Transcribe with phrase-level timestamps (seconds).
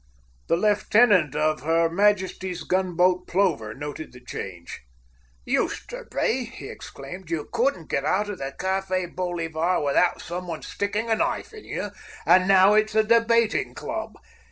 [0.47, 4.81] The lieutenant of her Majesty's gun boat Plover noted the change.
[5.45, 10.47] "Used to be," he exclaimed, "you couldn't get out of the Café Bolivar without some
[10.47, 11.91] one sticking a knife in you;
[12.25, 14.17] now it's a debating club.